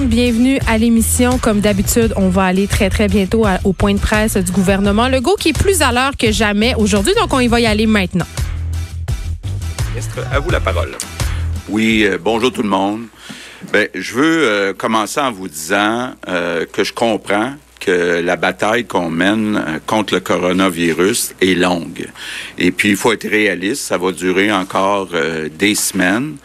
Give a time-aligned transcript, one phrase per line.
[0.00, 1.38] Monde, bienvenue à l'émission.
[1.38, 5.08] Comme d'habitude, on va aller très, très bientôt à- au point de presse du gouvernement.
[5.08, 7.66] Le go qui est plus à l'heure que jamais aujourd'hui, donc on y va y
[7.66, 8.26] aller maintenant.
[9.90, 10.92] Ministre, à vous la parole.
[11.68, 13.02] Oui, euh, bonjour tout le monde.
[13.72, 18.84] Ben, je veux euh, commencer en vous disant euh, que je comprends que la bataille
[18.84, 22.08] qu'on mène contre le coronavirus est longue.
[22.58, 26.36] Et puis, il faut être réaliste, ça va durer encore euh, des semaines.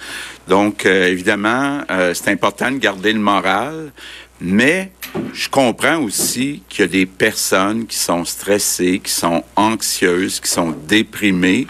[0.48, 3.92] Donc, euh, évidemment, euh, c'est important de garder le moral,
[4.40, 4.92] mais
[5.34, 10.50] je comprends aussi qu'il y a des personnes qui sont stressées, qui sont anxieuses, qui
[10.50, 11.68] sont déprimées.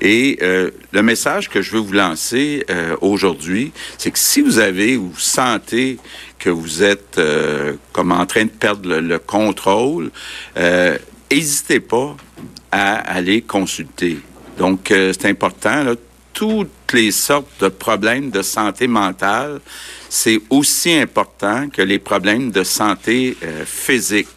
[0.00, 4.58] Et euh, le message que je veux vous lancer euh, aujourd'hui, c'est que si vous
[4.58, 5.98] avez ou vous sentez
[6.38, 10.10] que vous êtes euh, comme en train de perdre le, le contrôle,
[10.56, 10.98] euh,
[11.30, 12.16] n'hésitez pas
[12.72, 14.18] à aller consulter.
[14.58, 15.94] Donc, euh, c'est important, là,
[16.38, 19.60] toutes les sortes de problèmes de santé mentale,
[20.08, 24.28] c'est aussi important que les problèmes de santé euh, physique.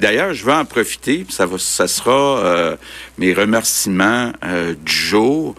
[0.00, 2.76] D'ailleurs, je vais en profiter, ça, va, ça sera euh,
[3.18, 5.54] mes remerciements euh, du jour.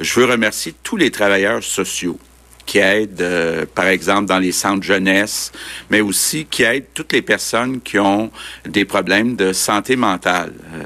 [0.00, 2.18] Je veux remercier tous les travailleurs sociaux
[2.66, 5.52] qui aident, euh, par exemple, dans les centres jeunesse,
[5.90, 8.30] mais aussi qui aident toutes les personnes qui ont
[8.66, 10.52] des problèmes de santé mentale.
[10.74, 10.84] Euh,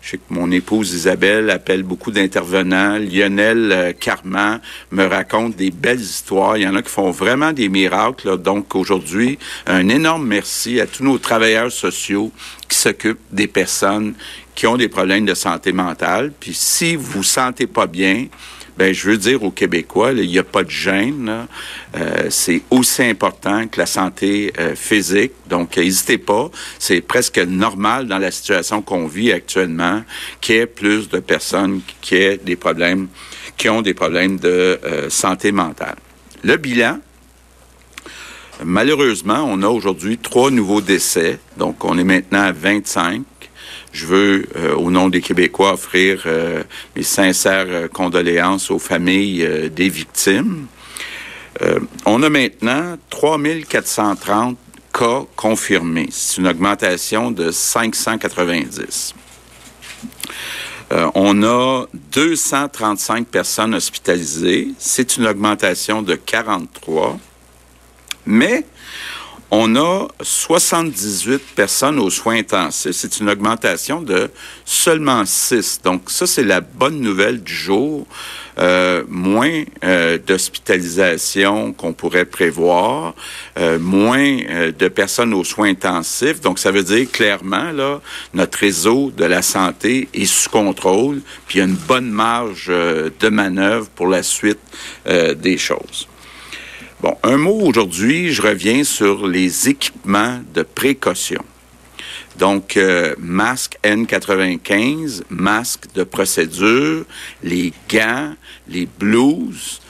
[0.00, 2.98] je sais que mon épouse Isabelle appelle beaucoup d'intervenants.
[2.98, 6.56] Lionel euh, Carman me raconte des belles histoires.
[6.56, 8.28] Il y en a qui font vraiment des miracles.
[8.28, 8.36] là.
[8.36, 12.32] Donc aujourd'hui, un énorme merci à tous nos travailleurs sociaux
[12.68, 14.14] qui s'occupent des personnes
[14.58, 16.32] qui ont des problèmes de santé mentale.
[16.40, 18.26] Puis si vous vous sentez pas bien,
[18.76, 21.46] ben, je veux dire aux Québécois, il n'y a pas de gêne.
[21.96, 25.30] Euh, c'est aussi important que la santé euh, physique.
[25.48, 26.50] Donc, n'hésitez pas.
[26.80, 30.02] C'est presque normal dans la situation qu'on vit actuellement
[30.40, 33.06] qu'il y ait plus de personnes qui aient des problèmes,
[33.56, 35.98] qui ont des problèmes de euh, santé mentale.
[36.42, 36.98] Le bilan,
[38.64, 41.38] malheureusement, on a aujourd'hui trois nouveaux décès.
[41.56, 43.22] Donc, on est maintenant à 25.
[43.98, 46.62] Je veux, euh, au nom des Québécois, offrir euh,
[46.94, 50.66] mes sincères euh, condoléances aux familles des victimes.
[52.06, 54.56] On a maintenant 3430
[54.92, 56.06] cas confirmés.
[56.12, 59.14] C'est une augmentation de 590.
[60.92, 64.68] Euh, on a 235 personnes hospitalisées.
[64.78, 67.18] C'est une augmentation de 43.
[68.26, 68.64] Mais
[69.50, 72.92] on a 78 personnes aux soins intensifs.
[72.92, 74.30] C'est une augmentation de
[74.64, 75.80] seulement 6.
[75.82, 78.06] Donc ça, c'est la bonne nouvelle du jour.
[78.58, 83.14] Euh, moins euh, d'hospitalisation qu'on pourrait prévoir,
[83.56, 86.40] euh, moins euh, de personnes aux soins intensifs.
[86.40, 88.00] Donc ça veut dire clairement, là,
[88.34, 92.66] notre réseau de la santé est sous contrôle, puis il y a une bonne marge
[92.66, 94.58] de manœuvre pour la suite
[95.06, 96.08] des choses.
[97.00, 101.44] Bon, un mot aujourd'hui, je reviens sur les équipements de précaution.
[102.40, 107.04] Donc, euh, masque N95, masque de procédure,
[107.44, 108.34] les gants,
[108.66, 109.80] les blouses.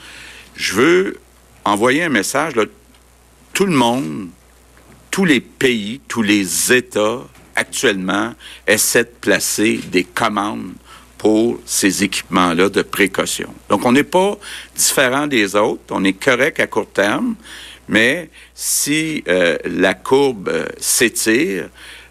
[0.54, 1.16] Je veux
[1.64, 2.52] envoyer un message,
[3.54, 4.28] tout le monde,
[5.10, 7.22] tous les pays, tous les États
[7.56, 8.34] actuellement
[8.66, 10.74] essaient de placer des commandes
[11.18, 13.52] pour ces équipements-là de précaution.
[13.68, 14.38] Donc, on n'est pas
[14.74, 17.34] différent des autres, on est correct à court terme,
[17.88, 21.68] mais si euh, la courbe euh, s'étire,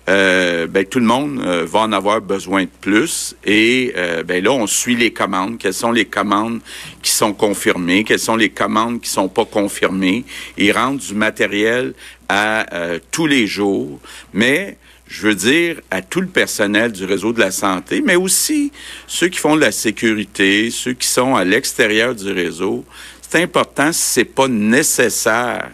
[0.09, 3.35] euh, ben, tout le monde euh, va en avoir besoin de plus.
[3.45, 5.57] Et euh, ben, là, on suit les commandes.
[5.57, 6.59] Quelles sont les commandes
[7.01, 8.03] qui sont confirmées?
[8.03, 10.23] Quelles sont les commandes qui sont pas confirmées?
[10.57, 11.93] Ils rendent du matériel
[12.29, 13.99] à euh, tous les jours.
[14.33, 14.77] Mais
[15.07, 18.71] je veux dire à tout le personnel du réseau de la santé, mais aussi
[19.07, 22.85] ceux qui font de la sécurité, ceux qui sont à l'extérieur du réseau.
[23.21, 25.69] C'est important si c'est pas nécessaire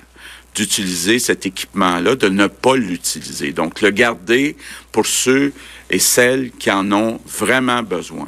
[0.55, 3.51] d'utiliser cet équipement-là, de ne pas l'utiliser.
[3.51, 4.55] Donc, le garder
[4.91, 5.53] pour ceux
[5.89, 8.27] et celles qui en ont vraiment besoin.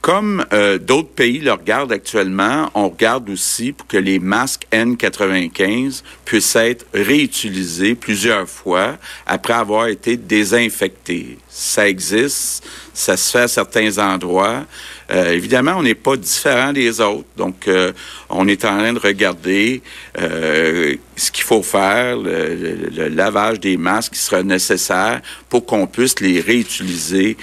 [0.00, 6.02] Comme euh, d'autres pays le regardent actuellement, on regarde aussi pour que les masques N95
[6.24, 11.36] puissent être réutilisés plusieurs fois après avoir été désinfectés.
[11.50, 14.64] Ça existe, ça se fait à certains endroits.
[15.10, 17.28] Euh, évidemment, on n'est pas différent des autres.
[17.36, 17.92] Donc, euh,
[18.30, 19.82] on est en train de regarder
[20.18, 26.20] euh, ce qu'il faut faire, le, lavage des masques qui sera nécessaire pour qu'on puisse
[26.20, 27.36] les réutiliser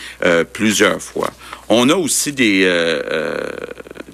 [0.53, 1.31] plusieurs fois.
[1.69, 2.65] On a aussi des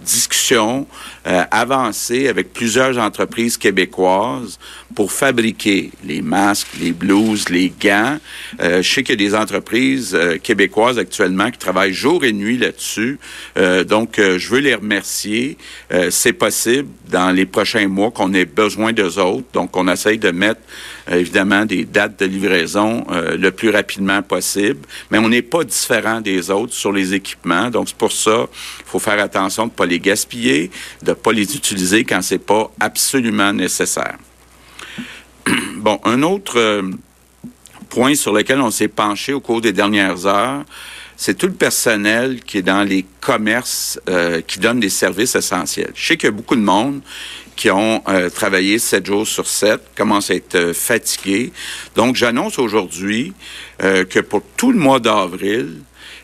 [0.03, 0.87] discussions
[1.25, 4.59] euh, avancées avec plusieurs entreprises québécoises
[4.93, 8.17] pour fabriquer les masques, les blouses, les gants.
[8.61, 12.31] Euh, je sais qu'il y a des entreprises euh, québécoises actuellement qui travaillent jour et
[12.31, 13.19] nuit là-dessus.
[13.57, 15.57] Euh, donc, euh, je veux les remercier.
[16.09, 19.47] C'est possible dans les prochains mois qu'on ait besoin d'eux autres.
[19.53, 20.61] Donc, on essaye de mettre
[21.09, 24.79] évidemment des dates de livraison le plus rapidement possible.
[25.11, 27.69] Mais on n'est pas différent des autres sur les équipements.
[27.69, 28.47] Donc, c'est pour ça
[28.77, 30.71] qu'il faut faire attention de ne pas les gaspiller,
[31.01, 34.17] de ne pas les utiliser quand c'est pas absolument nécessaire.
[35.77, 36.81] Bon, un autre euh,
[37.89, 40.63] point sur lequel on s'est penché au cours des dernières heures,
[41.25, 45.93] c'est tout le personnel qui est dans les commerces euh, qui donnent des services essentiels.
[45.95, 46.99] Je sais qu'il y a beaucoup de monde
[47.55, 51.53] qui ont euh, travaillé sept jours sur sept, commencent à être fatigués.
[51.95, 53.31] Donc, j'annonce aujourd'hui
[53.79, 55.79] que pour tout le mois d'avril,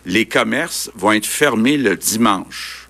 [0.05, 2.89] les commerces vont être fermés le dimanche.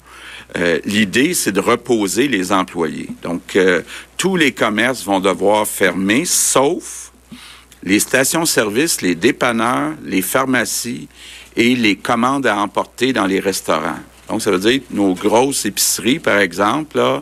[0.85, 3.09] L'idée, c'est de reposer les employés.
[3.21, 3.57] Donc,
[4.17, 7.11] tous les commerces vont devoir fermer, sauf
[7.83, 11.07] les stations-service, les dépanneurs, les pharmacies
[11.59, 13.99] et les commandes à emporter dans les restaurants.
[14.29, 17.21] Donc, ça veut dire nos grosses épiceries, par exemple, euh,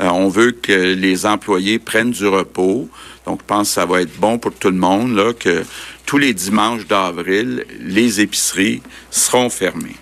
[0.00, 2.88] on veut que les employés prennent du repos.
[3.26, 5.62] Donc, je pense que ça va être bon pour tout le monde, que
[6.04, 9.96] tous les dimanches d'avril, les épiceries seront fermées.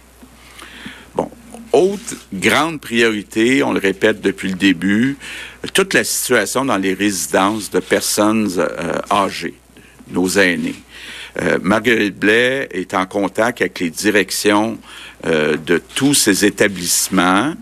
[1.73, 5.17] Autre grande priorité, on le répète depuis le début,
[5.73, 9.55] toute la situation dans les résidences de personnes euh, âgées,
[10.09, 10.77] nos aînés.
[11.41, 14.79] Euh, Marguerite Blais est en contact avec les directions
[15.27, 17.55] euh, de tous ces établissements.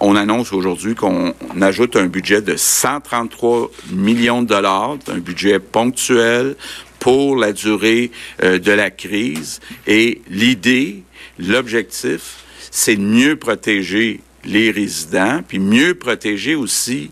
[0.00, 6.56] on annonce aujourd'hui qu'on ajoute un budget de 133 millions de dollars, un budget ponctuel
[6.98, 8.10] pour la durée
[8.42, 9.60] de la crise.
[9.86, 11.02] Et l'idée,
[11.38, 17.10] l'objectif, c'est de mieux protéger les résidents, puis mieux protéger aussi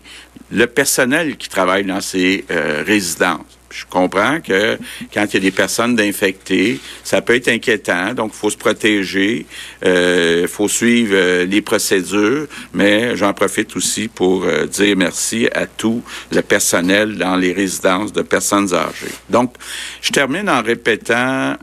[0.51, 3.58] le personnel qui travaille dans ces euh, résidences.
[3.71, 4.77] Je comprends que
[5.13, 8.57] quand il y a des personnes infectées, ça peut être inquiétant, donc il faut se
[8.57, 9.45] protéger,
[9.81, 15.65] il euh, faut suivre euh, les procédures, mais j'en profite aussi pour dire merci à
[15.65, 19.13] tout le personnel dans les résidences de personnes âgées.
[19.29, 19.53] Donc,
[20.01, 21.55] je termine en répétant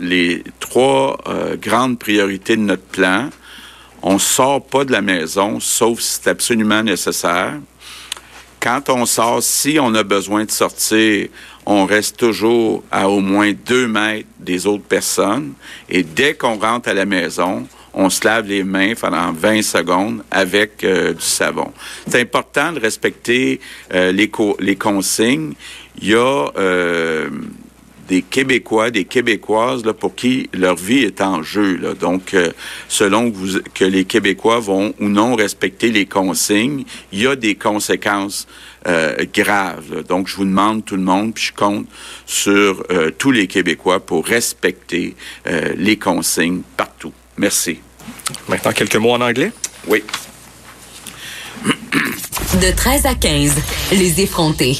[0.00, 1.18] les trois
[1.60, 3.30] grandes priorités de notre plan.
[4.02, 7.54] On sort pas de la maison, sauf si c'est absolument nécessaire.
[8.62, 11.26] Quand on sort, si on a besoin de sortir,
[11.66, 15.54] on reste toujours à au moins deux mètres des autres personnes.
[15.88, 20.22] Et dès qu'on rentre à la maison, on se lave les mains pendant 20 secondes
[20.30, 21.72] avec euh, du savon.
[22.06, 23.58] C'est important de respecter
[23.92, 24.30] euh, les,
[24.60, 25.54] les consignes.
[26.00, 27.30] Il y a euh,
[28.08, 31.76] des Québécois, des Québécoises là, pour qui leur vie est en jeu.
[31.76, 31.94] Là.
[31.94, 32.50] Donc, euh,
[32.88, 37.36] selon que, vous, que, les Québécois vont ou non respecter les consignes, il y a
[37.36, 38.46] des conséquences
[38.86, 40.04] euh, graves.
[40.08, 41.86] Donc, je vous demande tout le monde, puis je compte
[42.26, 45.14] sur euh, tous les Québécois pour respecter
[45.76, 47.12] les consignes partout.
[47.36, 47.78] Merci.
[48.48, 49.52] Maintenant, quelques mots en anglais?
[49.86, 50.02] Oui.
[52.60, 53.54] De 13 à 15,
[53.92, 54.76] les effrontés.